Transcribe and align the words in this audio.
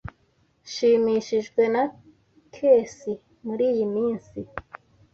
Nshimishijwe 0.65 1.61
na 1.73 1.83
chess 2.53 2.97
muriyi 3.45 3.85
minsi. 3.95 4.39